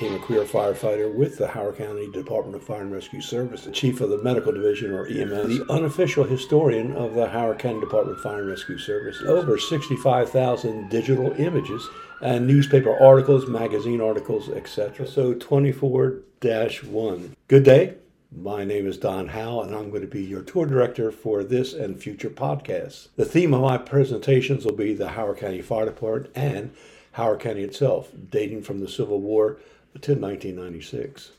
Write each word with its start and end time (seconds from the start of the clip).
became 0.00 0.16
a 0.16 0.18
career 0.18 0.44
firefighter 0.44 1.14
with 1.14 1.36
the 1.36 1.46
Howard 1.46 1.76
County 1.76 2.10
Department 2.10 2.56
of 2.56 2.62
Fire 2.62 2.80
and 2.80 2.90
Rescue 2.90 3.20
Service, 3.20 3.68
chief 3.70 4.00
of 4.00 4.08
the 4.08 4.22
medical 4.22 4.50
division 4.50 4.94
or 4.94 5.06
EMS, 5.06 5.58
the 5.58 5.66
unofficial 5.68 6.24
historian 6.24 6.96
of 6.96 7.12
the 7.12 7.28
Howard 7.28 7.58
County 7.58 7.80
Department 7.80 8.16
of 8.16 8.22
Fire 8.22 8.38
and 8.38 8.48
Rescue 8.48 8.78
Services. 8.78 9.28
Over 9.28 9.58
65,000 9.58 10.88
digital 10.88 11.32
images 11.32 11.86
and 12.22 12.46
newspaper 12.46 12.98
articles, 12.98 13.46
magazine 13.46 14.00
articles, 14.00 14.48
etc. 14.48 15.06
So 15.06 15.34
24 15.34 16.20
1. 16.40 17.36
Good 17.48 17.64
day. 17.64 17.96
My 18.34 18.64
name 18.64 18.86
is 18.86 18.96
Don 18.96 19.28
Howell, 19.28 19.64
and 19.64 19.74
I'm 19.74 19.90
going 19.90 20.00
to 20.00 20.08
be 20.08 20.24
your 20.24 20.40
tour 20.40 20.64
director 20.64 21.12
for 21.12 21.44
this 21.44 21.74
and 21.74 22.00
future 22.00 22.30
podcasts. 22.30 23.08
The 23.16 23.26
theme 23.26 23.52
of 23.52 23.60
my 23.60 23.76
presentations 23.76 24.64
will 24.64 24.72
be 24.72 24.94
the 24.94 25.10
Howard 25.10 25.36
County 25.36 25.60
Fire 25.60 25.84
Department 25.84 26.32
and 26.34 26.72
Howard 27.12 27.40
County 27.40 27.64
itself, 27.64 28.08
dating 28.30 28.62
from 28.62 28.80
the 28.80 28.88
Civil 28.88 29.20
War 29.20 29.58
to 30.00 30.12
1996. 30.14 31.32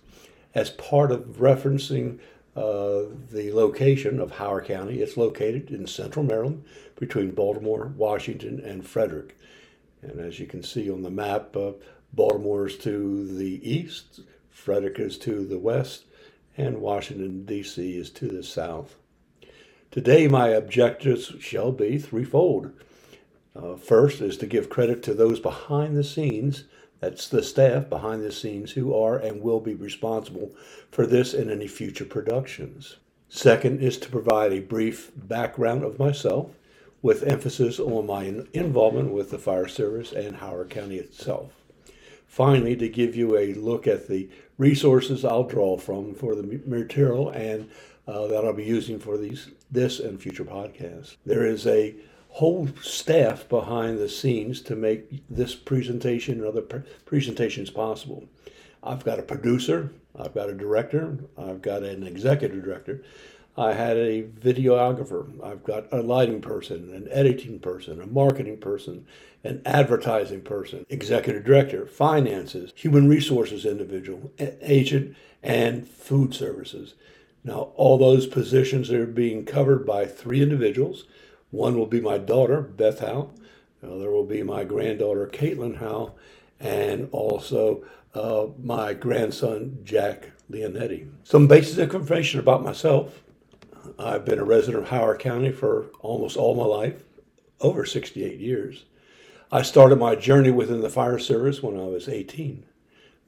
As 0.53 0.69
part 0.71 1.11
of 1.11 1.37
referencing 1.37 2.19
uh, 2.55 3.03
the 3.31 3.51
location 3.53 4.19
of 4.19 4.31
Howard 4.31 4.65
County, 4.65 5.01
it's 5.01 5.17
located 5.17 5.71
in 5.71 5.87
central 5.87 6.25
Maryland 6.25 6.65
between 6.97 7.31
Baltimore, 7.31 7.93
Washington, 7.95 8.59
and 8.59 8.85
Frederick. 8.85 9.37
And 10.01 10.19
as 10.19 10.39
you 10.39 10.47
can 10.47 10.63
see 10.63 10.91
on 10.91 11.01
the 11.01 11.09
map, 11.09 11.55
uh, 11.55 11.71
Baltimore 12.13 12.67
is 12.67 12.77
to 12.79 13.25
the 13.37 13.61
east, 13.69 14.21
Frederick 14.49 14.99
is 14.99 15.17
to 15.19 15.45
the 15.45 15.59
west, 15.59 16.03
and 16.57 16.81
Washington, 16.81 17.45
D.C. 17.45 17.97
is 17.97 18.09
to 18.11 18.27
the 18.27 18.43
south. 18.43 18.95
Today, 19.91 20.27
my 20.27 20.49
objectives 20.49 21.33
shall 21.39 21.71
be 21.71 21.97
threefold. 21.97 22.71
Uh, 23.55 23.75
first 23.75 24.21
is 24.21 24.37
to 24.37 24.45
give 24.45 24.69
credit 24.69 25.03
to 25.03 25.13
those 25.13 25.39
behind 25.39 25.95
the 25.95 26.03
scenes, 26.03 26.65
that's 27.01 27.27
the 27.27 27.43
staff 27.43 27.89
behind 27.89 28.23
the 28.23 28.31
scenes, 28.31 28.71
who 28.71 28.95
are 28.95 29.17
and 29.17 29.41
will 29.41 29.59
be 29.59 29.73
responsible 29.73 30.51
for 30.91 31.05
this 31.05 31.33
and 31.33 31.51
any 31.51 31.67
future 31.67 32.05
productions. 32.05 32.97
Second 33.27 33.81
is 33.81 33.97
to 33.97 34.09
provide 34.09 34.53
a 34.53 34.59
brief 34.59 35.11
background 35.15 35.83
of 35.83 35.99
myself 35.99 36.51
with 37.01 37.23
emphasis 37.23 37.79
on 37.79 38.05
my 38.05 38.43
involvement 38.53 39.11
with 39.11 39.31
the 39.31 39.39
fire 39.39 39.67
service 39.67 40.11
and 40.11 40.37
Howard 40.37 40.69
County 40.69 40.97
itself. 40.97 41.51
Finally, 42.27 42.75
to 42.77 42.87
give 42.87 43.15
you 43.15 43.37
a 43.37 43.53
look 43.55 43.87
at 43.87 44.07
the 44.07 44.29
resources 44.57 45.25
I'll 45.25 45.43
draw 45.43 45.77
from 45.77 46.13
for 46.13 46.35
the 46.35 46.61
material 46.65 47.29
and 47.29 47.69
uh, 48.07 48.27
that 48.27 48.45
I'll 48.45 48.53
be 48.53 48.63
using 48.63 48.99
for 48.99 49.17
these 49.17 49.49
this 49.71 49.99
and 49.99 50.21
future 50.21 50.45
podcasts. 50.45 51.15
There 51.25 51.45
is 51.45 51.65
a 51.65 51.95
whole 52.31 52.67
staff 52.81 53.47
behind 53.49 53.99
the 53.99 54.09
scenes 54.09 54.61
to 54.61 54.75
make 54.75 55.21
this 55.29 55.53
presentation 55.53 56.39
and 56.39 56.45
other 56.45 56.61
pre- 56.61 56.81
presentations 57.05 57.69
possible. 57.69 58.23
I've 58.81 59.03
got 59.03 59.19
a 59.19 59.23
producer, 59.23 59.91
I've 60.17 60.33
got 60.33 60.49
a 60.49 60.53
director, 60.53 61.17
I've 61.37 61.61
got 61.61 61.83
an 61.83 62.03
executive 62.03 62.63
director, 62.63 63.03
I 63.57 63.73
had 63.73 63.97
a 63.97 64.23
videographer, 64.23 65.43
I've 65.43 65.63
got 65.63 65.91
a 65.91 66.01
lighting 66.01 66.41
person, 66.41 66.93
an 66.93 67.07
editing 67.11 67.59
person, 67.59 68.01
a 68.01 68.07
marketing 68.07 68.57
person, 68.57 69.05
an 69.43 69.61
advertising 69.65 70.41
person, 70.41 70.85
executive 70.89 71.43
director, 71.43 71.85
finances, 71.85 72.71
human 72.75 73.09
resources 73.09 73.65
individual, 73.65 74.31
agent, 74.39 75.17
and 75.43 75.87
food 75.87 76.33
services. 76.33 76.93
Now, 77.43 77.71
all 77.75 77.97
those 77.97 78.25
positions 78.25 78.89
are 78.89 79.05
being 79.05 79.45
covered 79.45 79.85
by 79.85 80.05
three 80.05 80.41
individuals 80.41 81.05
one 81.51 81.77
will 81.77 81.85
be 81.85 82.01
my 82.01 82.17
daughter, 82.17 82.61
Beth 82.61 82.99
Howell. 82.99 83.33
There 83.81 84.11
will 84.11 84.25
be 84.25 84.43
my 84.43 84.63
granddaughter, 84.63 85.27
Caitlin 85.27 85.77
Howell, 85.77 86.17
and 86.59 87.09
also 87.11 87.83
uh, 88.13 88.47
my 88.61 88.93
grandson, 88.93 89.79
Jack 89.83 90.31
Leonetti. 90.49 91.09
Some 91.23 91.47
basic 91.47 91.93
information 91.93 92.39
about 92.39 92.63
myself. 92.63 93.21
I've 93.97 94.25
been 94.25 94.39
a 94.39 94.43
resident 94.43 94.83
of 94.83 94.89
Howard 94.89 95.19
County 95.19 95.51
for 95.51 95.87
almost 95.99 96.37
all 96.37 96.55
my 96.55 96.65
life, 96.65 97.03
over 97.59 97.85
68 97.85 98.39
years. 98.39 98.85
I 99.51 99.63
started 99.63 99.97
my 99.97 100.15
journey 100.15 100.51
within 100.51 100.81
the 100.81 100.89
fire 100.89 101.19
service 101.19 101.61
when 101.61 101.77
I 101.77 101.83
was 101.83 102.07
18. 102.07 102.63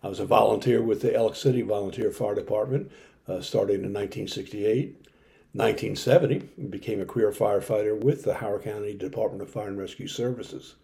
I 0.03 0.07
was 0.07 0.19
a 0.19 0.25
volunteer 0.25 0.81
with 0.81 1.01
the 1.01 1.15
Ellicott 1.15 1.37
City 1.37 1.61
Volunteer 1.61 2.11
Fire 2.11 2.35
Department, 2.35 2.91
uh, 3.27 3.41
starting 3.41 3.77
in 3.77 3.93
1968. 3.93 5.07
1970, 5.53 6.39
became 6.69 6.99
a 6.99 7.05
career 7.05 7.31
firefighter 7.31 7.99
with 7.99 8.23
the 8.23 8.35
Howard 8.35 8.63
County 8.63 8.95
Department 8.95 9.41
of 9.43 9.51
Fire 9.51 9.67
and 9.67 9.77
Rescue 9.77 10.07
Services. 10.07 10.75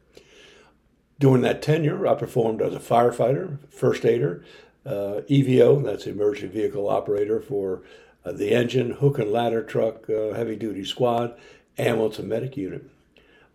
During 1.20 1.42
that 1.42 1.62
tenure, 1.62 2.06
I 2.08 2.14
performed 2.14 2.62
as 2.62 2.74
a 2.76 2.80
firefighter, 2.80 3.58
first 3.72 4.06
aider, 4.06 4.46
uh, 4.86 5.22
EVO, 5.28 5.84
that's 5.84 6.06
emergency 6.06 6.48
vehicle 6.48 6.88
operator 6.88 7.42
for 7.42 7.82
uh, 8.24 8.32
the 8.32 8.52
engine, 8.52 8.92
hook 8.92 9.18
and 9.18 9.32
ladder 9.32 9.64
truck, 9.64 10.10
uh, 10.10 10.34
heavy 10.34 10.56
duty 10.56 10.86
squad, 10.86 11.36
ambulance 11.78 12.20
and 12.20 12.30
medic 12.30 12.56
unit. 12.56 12.88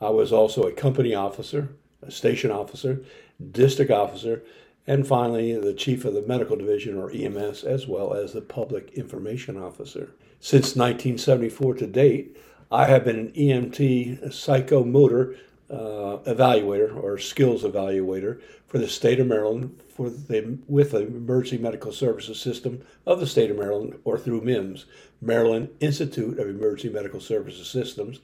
I 0.00 0.10
was 0.10 0.32
also 0.32 0.64
a 0.64 0.72
company 0.72 1.14
officer, 1.14 1.70
a 2.02 2.10
station 2.10 2.50
officer, 2.50 3.02
district 3.52 3.90
officer, 3.90 4.42
and 4.86 5.06
finally 5.06 5.58
the 5.58 5.74
chief 5.74 6.04
of 6.04 6.14
the 6.14 6.22
medical 6.22 6.56
division 6.56 6.96
or 6.96 7.10
EMS, 7.10 7.64
as 7.64 7.86
well 7.86 8.12
as 8.12 8.32
the 8.32 8.40
public 8.40 8.92
information 8.94 9.56
officer. 9.56 10.14
Since 10.40 10.76
1974 10.76 11.74
to 11.74 11.86
date, 11.86 12.36
I 12.70 12.86
have 12.86 13.04
been 13.04 13.18
an 13.18 13.32
EMT 13.32 14.26
psychomotor 14.26 15.36
uh, 15.70 16.18
evaluator 16.26 16.94
or 16.94 17.18
skills 17.18 17.62
evaluator 17.62 18.40
for 18.66 18.78
the 18.78 18.88
state 18.88 19.20
of 19.20 19.26
Maryland 19.26 19.80
for 19.88 20.10
the 20.10 20.58
with 20.66 20.90
the 20.90 21.06
emergency 21.06 21.56
medical 21.56 21.92
services 21.92 22.40
system 22.40 22.82
of 23.06 23.20
the 23.20 23.26
state 23.26 23.50
of 23.50 23.56
Maryland 23.56 23.98
or 24.04 24.18
through 24.18 24.42
MIEMSS, 24.42 24.84
Maryland 25.22 25.68
Institute 25.80 26.38
of 26.38 26.48
Emergency 26.48 26.92
Medical 26.92 27.20
Services 27.20 27.68
Systems, 27.68 28.18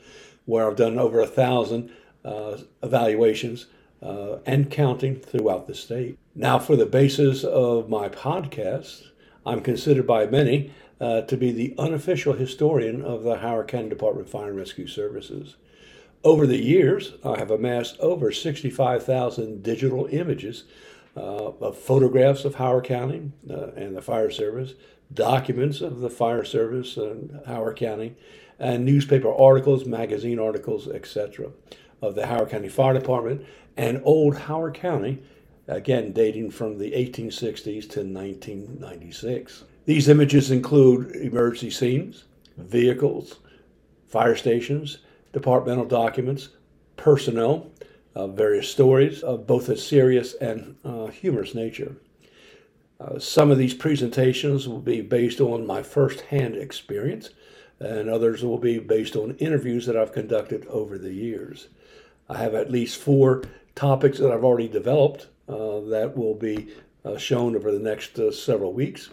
where 0.44 0.68
I've 0.68 0.76
done 0.76 0.98
over 0.98 1.20
a 1.20 1.26
thousand 1.26 1.90
uh, 2.24 2.58
evaluations 2.82 3.66
uh, 4.02 4.36
and 4.46 4.70
counting 4.70 5.16
throughout 5.16 5.66
the 5.66 5.74
state. 5.74 6.18
Now, 6.34 6.58
for 6.58 6.76
the 6.76 6.86
basis 6.86 7.44
of 7.44 7.88
my 7.88 8.08
podcast, 8.08 9.08
I'm 9.44 9.60
considered 9.60 10.06
by 10.06 10.26
many 10.26 10.72
uh, 11.00 11.22
to 11.22 11.36
be 11.36 11.50
the 11.52 11.74
unofficial 11.78 12.34
historian 12.34 13.02
of 13.02 13.22
the 13.22 13.38
Howard 13.38 13.68
County 13.68 13.88
Department 13.88 14.26
of 14.26 14.32
Fire 14.32 14.48
and 14.48 14.56
Rescue 14.56 14.86
Services. 14.86 15.56
Over 16.22 16.46
the 16.46 16.62
years, 16.62 17.14
I 17.24 17.38
have 17.38 17.50
amassed 17.50 17.98
over 18.00 18.30
65,000 18.30 19.62
digital 19.62 20.06
images 20.10 20.64
uh, 21.16 21.20
of 21.20 21.78
photographs 21.78 22.44
of 22.44 22.56
Howard 22.56 22.84
County 22.84 23.32
uh, 23.48 23.68
and 23.76 23.96
the 23.96 24.02
fire 24.02 24.30
service, 24.30 24.74
documents 25.12 25.80
of 25.80 26.00
the 26.00 26.10
fire 26.10 26.44
service 26.44 26.96
and 26.96 27.40
Howard 27.46 27.76
County, 27.76 28.16
and 28.60 28.84
newspaper 28.84 29.32
articles, 29.34 29.86
magazine 29.86 30.38
articles, 30.38 30.86
etc., 30.86 31.50
of 32.02 32.14
the 32.14 32.26
Howard 32.26 32.50
County 32.50 32.68
Fire 32.68 32.94
Department 32.94 33.44
and 33.76 34.00
Old 34.04 34.36
Howard 34.36 34.74
County, 34.74 35.18
again 35.66 36.12
dating 36.12 36.50
from 36.50 36.78
the 36.78 36.92
1860s 36.92 37.88
to 37.90 38.00
1996. 38.00 39.64
These 39.86 40.08
images 40.08 40.50
include 40.50 41.16
emergency 41.16 41.70
scenes, 41.70 42.24
vehicles, 42.56 43.38
fire 44.06 44.36
stations, 44.36 44.98
departmental 45.32 45.84
documents, 45.84 46.50
personnel, 46.96 47.70
uh, 48.14 48.26
various 48.26 48.68
stories 48.68 49.22
of 49.22 49.46
both 49.46 49.68
a 49.68 49.76
serious 49.76 50.34
and 50.34 50.76
uh, 50.84 51.06
humorous 51.06 51.54
nature. 51.54 51.96
Uh, 53.00 53.18
some 53.18 53.50
of 53.50 53.56
these 53.56 53.72
presentations 53.72 54.68
will 54.68 54.80
be 54.80 55.00
based 55.00 55.40
on 55.40 55.66
my 55.66 55.82
first-hand 55.82 56.54
experience, 56.54 57.30
and 57.80 58.08
others 58.08 58.44
will 58.44 58.58
be 58.58 58.78
based 58.78 59.16
on 59.16 59.36
interviews 59.36 59.86
that 59.86 59.96
I've 59.96 60.12
conducted 60.12 60.66
over 60.66 60.98
the 60.98 61.12
years. 61.12 61.68
I 62.28 62.38
have 62.38 62.54
at 62.54 62.70
least 62.70 63.00
four 63.00 63.42
topics 63.74 64.18
that 64.18 64.30
I've 64.30 64.44
already 64.44 64.68
developed 64.68 65.28
uh, 65.48 65.80
that 65.80 66.12
will 66.16 66.34
be 66.34 66.68
uh, 67.04 67.16
shown 67.16 67.56
over 67.56 67.72
the 67.72 67.78
next 67.78 68.18
uh, 68.18 68.30
several 68.30 68.72
weeks. 68.72 69.10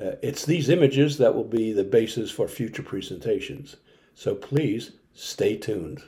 Uh, 0.00 0.12
it's 0.22 0.46
these 0.46 0.68
images 0.68 1.18
that 1.18 1.34
will 1.34 1.44
be 1.44 1.72
the 1.72 1.84
basis 1.84 2.30
for 2.30 2.46
future 2.46 2.82
presentations. 2.82 3.76
So 4.14 4.34
please 4.34 4.92
stay 5.12 5.56
tuned. 5.56 6.02